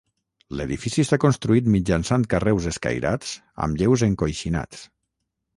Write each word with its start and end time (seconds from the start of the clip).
L'edifici 0.59 1.03
està 1.07 1.19
construït 1.25 1.69
mitjançant 1.75 2.25
carreus 2.33 2.69
escairats 2.73 3.37
amb 3.67 3.81
lleus 3.83 4.09
encoixinats. 4.09 4.87